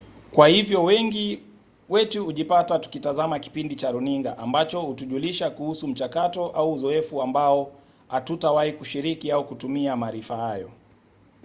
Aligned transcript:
kwa 0.31 0.47
hivyo 0.47 0.83
wengi 0.83 1.43
wetu 1.89 2.25
hujipata 2.25 2.79
tukitazama 2.79 3.39
kipindi 3.39 3.75
cha 3.75 3.91
runinga 3.91 4.37
ambacho 4.37 4.81
hutujulisha 4.81 5.49
kuhusu 5.49 5.87
mchakato 5.87 6.45
au 6.49 6.73
uzoefu 6.73 7.21
ambao 7.21 7.71
hatutawahi 8.07 8.71
kushiriki 8.73 9.31
au 9.31 9.45
kutumia 9.45 9.95
maarifa 9.95 10.37
hayo 10.37 10.71